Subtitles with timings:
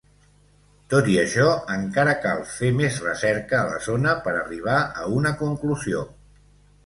[0.91, 5.35] Tot i això, encara cal fer més recerca a la zona per arribar a una
[5.45, 6.01] conclusió.